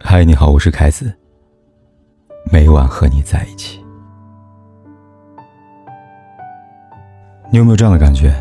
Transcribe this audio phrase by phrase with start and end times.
[0.00, 1.12] 嗨，你好，我是凯子。
[2.52, 3.84] 每晚和你在一起。
[7.50, 8.32] 你有没有这样的感觉？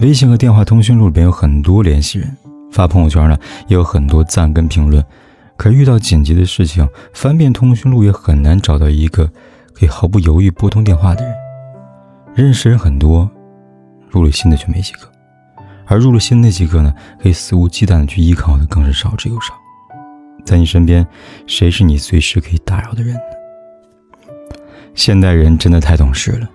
[0.00, 2.36] 微信和电话通讯录里边有很多联系人，
[2.70, 5.02] 发朋友圈呢也有很多赞跟评论，
[5.56, 9.26] 可遇到紧急的事情，翻遍通讯录也很难找到一个
[9.72, 11.34] 可以毫不犹豫拨通电话的人。
[12.34, 13.28] 认识人很多，
[14.10, 15.10] 入了心的却没几个。
[15.86, 19.54] 而入了心那几个呢，可以肆无忌惮的去依靠的更是少之又少。
[20.46, 21.06] 在你身边，
[21.46, 23.20] 谁是你随时可以打扰的人呢？
[24.94, 26.48] 现代人真的太懂事了，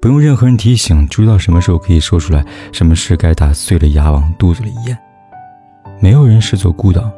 [0.00, 4.98] 不用任何人提醒，就知道什么时候可以说出来，什么事该打碎了牙往肚子里咽。
[6.00, 7.12] 没有人是座孤岛，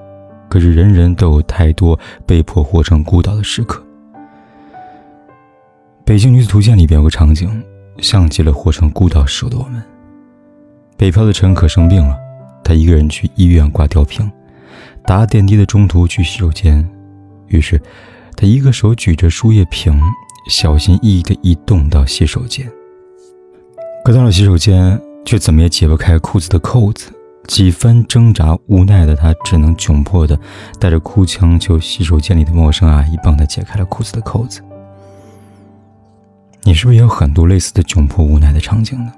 [0.49, 3.81] 可是人人都有太多被迫活成孤岛的时刻。
[6.05, 7.63] 《北京女子图鉴》里边有个场景，
[7.99, 9.83] 像极了活成孤岛时候的我们。
[10.97, 12.17] 北漂的陈可生病了，
[12.65, 14.31] 他一个人去医院挂吊瓶，
[15.09, 16.87] 搭电梯的中途去洗手间，
[17.47, 17.81] 于是
[18.37, 19.99] 他一个手举着输液瓶，
[20.51, 22.71] 小心翼翼地移动到洗手间。
[24.05, 27.11] 可到了洗手间，却怎么也解不开裤子的扣子，
[27.47, 30.39] 几番挣扎，无奈的他只能窘迫地
[30.79, 34.61] 带着哭腔求洗手间里的陌生阿姨帮他解开了裤子的扣子。
[36.65, 39.11] 你是不是也有很多类似的窘迫无奈的场景呢？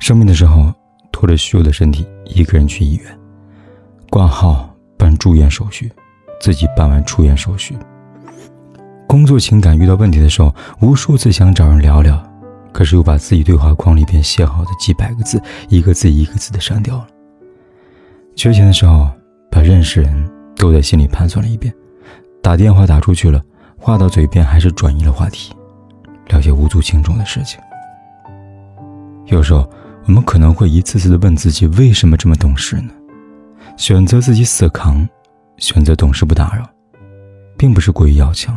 [0.00, 0.74] 生病的时候，
[1.12, 3.18] 拖着虚弱的身体，一个人去医院
[4.10, 4.71] 挂号
[5.02, 5.90] 办住院手续，
[6.40, 7.76] 自己办完出院手续。
[9.08, 12.22] 工作情感遇到问题的时候，无数次想找人聊聊，
[12.72, 17.08] 可是又把自己对话框里边写好的几百个字，一个字一个字的删掉了。
[18.36, 19.10] 缺钱的时候，
[19.50, 21.74] 把认识人都在心里盘算了一遍，
[22.40, 23.42] 打电话打出去了，
[23.76, 25.52] 话到嘴边还是转移了话题，
[26.28, 27.58] 聊些无足轻重的事情。
[29.26, 29.68] 有时候。
[30.04, 32.90] 我们可能会一次次的问自己：为什么这么懂事呢？
[33.76, 35.08] 选择自己死扛，
[35.58, 36.68] 选择懂事不打扰，
[37.56, 38.56] 并不是过于要强，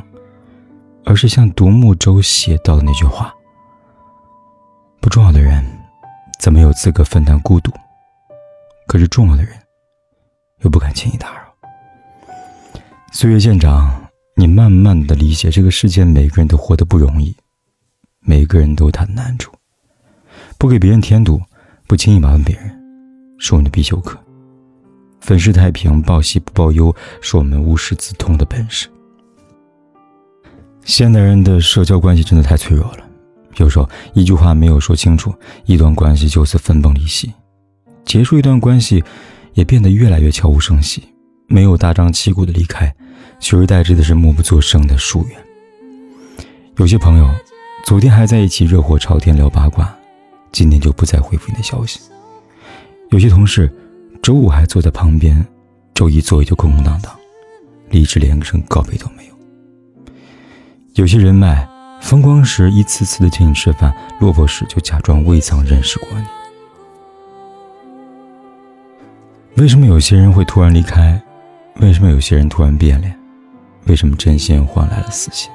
[1.03, 3.33] 而是像独木舟写到的那句话：
[4.99, 5.66] 不重要的人，
[6.39, 7.72] 怎么有资格分担孤独？
[8.88, 9.51] 可是重要的人，
[10.62, 11.41] 又不敢轻易打扰。
[13.12, 17.35] 岁月渐长，你慢慢的理解，这个世界每个人都活得不容易，
[18.19, 19.51] 每个人都有他的难处。
[20.57, 21.41] 不给别人添堵，
[21.88, 22.69] 不轻易麻烦别人，
[23.39, 24.19] 是我们的必修课。
[25.25, 28.88] 粉饰太平，报喜不报忧，是我们无师自通的本事。
[30.84, 33.00] 现代人的社交关系真的太脆弱了，
[33.58, 35.34] 有时候一句话没有说清楚，
[35.66, 37.31] 一段关系就此分崩离析；
[38.03, 39.03] 结束一段关系，
[39.56, 41.03] 也变得越来越悄无声息，
[41.47, 42.96] 没有大张旗鼓的离开，
[43.40, 45.36] 取而代之的是默不作声的疏远。
[46.78, 47.28] 有些朋友，
[47.84, 49.92] 昨天还在一起热火朝天聊八卦。
[50.52, 52.00] 今天就不再回复你的消息。
[53.09, 53.69] 有些同事，
[54.25, 55.46] 周五还坐在旁边，
[55.94, 57.16] 周一座位就空空荡荡，
[57.91, 59.36] 离职连个声告别都没有。
[60.96, 61.69] 有些人脉，
[62.02, 66.25] 风光时一次次的请你吃饭，落魄时就假装未曾认识过你。
[69.62, 71.22] 为什么有些人会突然离开？
[71.75, 73.16] 为什么有些人突然变脸？
[73.86, 75.52] 为什么真心换来了死心？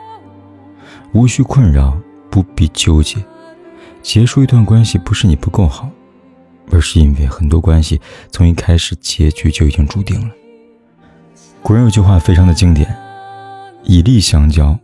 [1.13, 1.99] 无需困扰，
[2.31, 3.17] 不必纠结。
[4.01, 5.91] 结束一段关系不是你不够好，
[6.71, 8.01] 而是因为很多关系
[8.31, 10.35] 从一开始结局就已经注定了。
[11.63, 12.97] 古人有句话非常的经典：
[13.83, 14.79] 以利相交，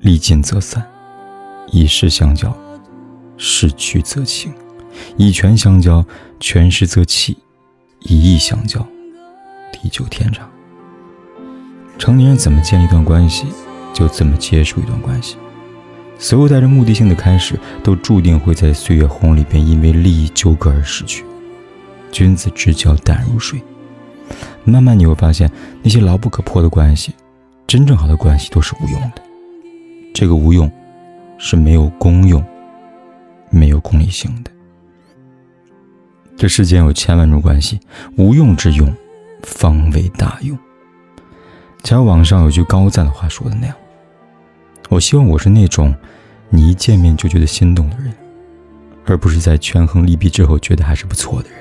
[0.00, 0.82] 利尽则散；
[1.72, 2.56] 以势相交，
[3.36, 4.52] 势去则清；
[5.16, 6.04] 以权相交，
[6.38, 7.36] 权失则弃；
[8.00, 8.86] 以义相交，
[9.72, 10.48] 地久天长。
[11.98, 13.46] 成年人怎么建立一段关系，
[13.92, 15.36] 就怎么结束一段关系。
[16.18, 21.24] 所有带着目的性的开始，都注定会在岁月洪里边因为利益纠葛而失去。
[22.10, 23.60] 君子之交淡如水。
[24.64, 25.50] 慢慢你会发现，
[25.82, 27.12] 那些牢不可破的关系，
[27.66, 29.22] 真正好的关系都是无用的。
[30.14, 30.70] 这个无用，
[31.36, 32.42] 是没有功用、
[33.50, 34.50] 没有功利性的。
[36.36, 37.78] 这世间有千万种关系，
[38.16, 38.90] 无用之用，
[39.42, 40.58] 方为大用。
[41.82, 43.76] 假如网上有句高赞的话说的那样。
[44.90, 45.94] 我希望我是那种，
[46.50, 48.12] 你一见面就觉得心动的人，
[49.06, 51.58] 而不是在权衡利弊之后觉得还是不错的人。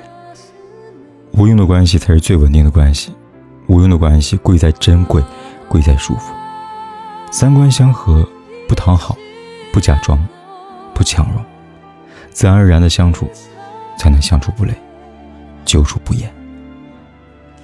[1.32, 3.12] 无用的关系才是最稳定的关系，
[3.68, 5.24] 无用的关系贵在珍贵，
[5.68, 6.34] 贵在舒服。
[7.32, 8.28] 三观相合，
[8.68, 9.18] 不讨好，
[9.72, 10.20] 不假装，
[10.94, 11.44] 不强融，
[12.30, 13.28] 自然而然的相处，
[13.98, 14.74] 才能相处不累，
[15.66, 16.32] 久处不厌。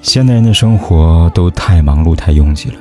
[0.01, 2.79] 现代人的生活都太忙碌，太拥挤了。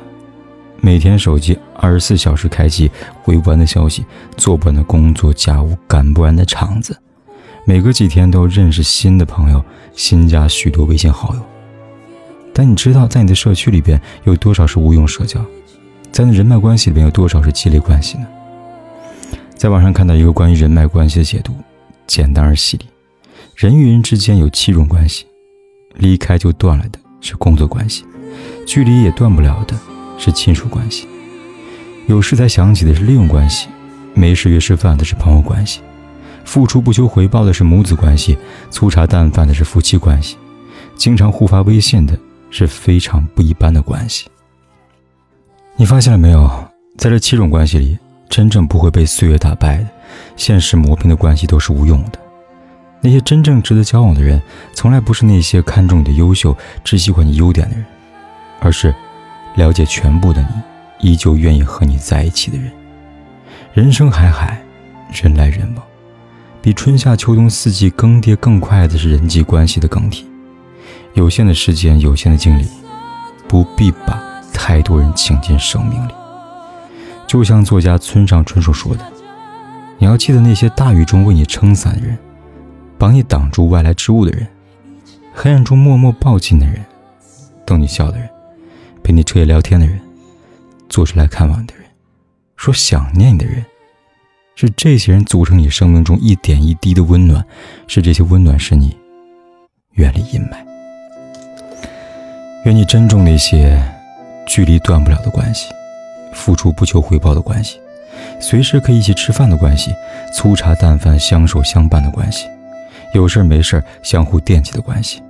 [0.81, 2.91] 每天手机二十四小时开机，
[3.23, 4.05] 回不完的消息，
[4.37, 6.97] 做不完的工作家务，赶不完的场子，
[7.65, 9.63] 每隔几天都认识新的朋友，
[9.95, 11.41] 新加许多微信好友。
[12.55, 15.45] 但你知道，在你的社区里边有多少是无用社交？
[16.11, 18.27] 在你人脉关系里边有多少是积累关系呢？
[19.55, 21.53] 在网上看到一个关于人脉关系的解读，
[22.07, 22.87] 简单而犀利。
[23.55, 25.27] 人与人之间有七种关系，
[25.97, 28.05] 离开就断了的是工作关系，
[28.67, 29.77] 距离也断不了的
[30.19, 31.07] 是亲属关系，
[32.07, 33.69] 有事才想起的是利用关系，
[34.13, 35.81] 没事约吃饭的是朋友关系，
[36.45, 38.37] 付出不求回报的是母子关系，
[38.71, 40.37] 粗茶淡饭的是夫妻关系，
[40.97, 42.19] 经常互发微信的
[42.51, 44.29] 是非常不一般的关系。
[45.77, 46.51] 你发现了没有，
[46.97, 47.97] 在这七种关系里。
[48.31, 49.87] 真正不会被岁月打败的，
[50.37, 52.19] 现实磨平的关系都是无用的。
[53.01, 54.41] 那些真正值得交往的人，
[54.75, 56.55] 从来不是那些看重你的优秀、
[56.85, 57.87] 只喜欢你优点的人，
[58.61, 58.95] 而是
[59.59, 60.41] 了解全部的
[61.01, 62.71] 你，依旧愿意和你在一起的人。
[63.75, 64.63] 人生海海，
[65.13, 65.85] 人来人往，
[66.63, 70.25] 比春夏秋冬四季更迭更快的是人际关系的更替。
[71.15, 72.69] 有限的时间，有限的精力，
[73.49, 74.23] 不必把
[74.55, 76.13] 太多人请进生命里。
[77.27, 79.05] 就像作家村上春树说的
[79.99, 82.17] ：“你要记得那些大雨中为你撑伞的人，
[82.97, 84.47] 帮你挡住外来之物的人，
[85.35, 86.85] 黑暗中默默抱紧的人，
[87.67, 88.29] 逗你笑的人，
[89.09, 89.99] 陪你彻夜聊天的人，
[90.91, 91.85] 坐车来看望的人，
[92.57, 93.65] 说想念你的人，
[94.55, 97.43] 是这些人组成你生命中一点一滴的温暖，
[97.87, 98.95] 是这些温暖使你
[99.93, 100.59] 远离阴霾。
[102.67, 103.83] 愿你珍重那些
[104.47, 105.71] 距离断不了的关系。”
[106.35, 107.81] 付出不求回报的关系，
[108.39, 109.91] 随时可以一起吃饭的关系，
[110.35, 112.47] 粗茶淡饭相守相伴的关系，
[113.15, 115.23] 有事没事相互惦记的关系。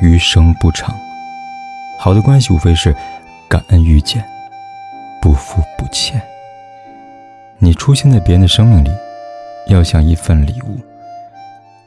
[0.00, 0.98] 余生不长，
[2.02, 2.96] 好的关系无非是
[3.46, 4.24] 感恩遇见，
[5.20, 6.18] 不负不欠。
[7.58, 8.90] 你出现在别人的生命里，
[9.66, 10.78] 要像一份礼物，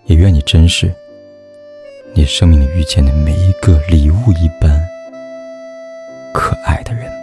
[0.05, 0.93] 也愿你珍视
[2.13, 4.79] 你生命里遇见的每一个礼物一般
[6.31, 7.22] 可爱的人。